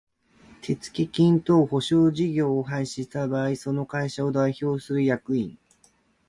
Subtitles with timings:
[0.63, 5.59] 手付金等保証事業を廃止した場合その会社を代表する役員